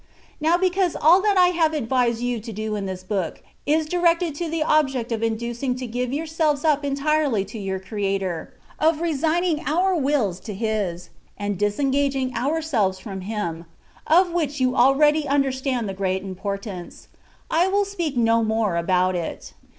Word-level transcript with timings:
Now 0.39 0.57
because 0.57 0.95
all 0.99 1.21
that 1.21 1.37
I 1.37 1.49
have 1.49 1.75
advised 1.75 2.21
you 2.21 2.39
to 2.39 2.51
do 2.51 2.75
in 2.75 2.87
this 2.87 3.03
book, 3.03 3.43
is 3.67 3.85
directed 3.85 4.33
to 4.33 4.49
the 4.49 4.63
object 4.63 5.11
of 5.11 5.21
inducing 5.21 5.75
to 5.75 5.85
give 5.85 6.11
yourselves 6.11 6.65
up 6.65 6.83
entirely 6.83 7.45
to 7.45 7.59
your 7.59 7.79
Creator, 7.79 8.51
of 8.79 8.99
resigning 8.99 9.63
our 9.67 9.93
wills 9.95 10.39
to 10.39 10.55
His, 10.55 11.11
and 11.37 11.55
disen 11.59 11.91
gaging 11.91 12.33
ourselves 12.35 12.97
from 12.97 13.21
Him 13.21 13.65
(of 14.07 14.31
which 14.31 14.59
you 14.59 14.75
already 14.75 15.27
understand 15.27 15.87
the 15.87 15.93
great 15.93 16.23
importance), 16.23 17.07
I 17.51 17.67
will 17.67 17.85
speak 17.85 18.17
no 18.17 18.43
more 18.43 18.77
about 18.77 19.15
it. 19.15 19.53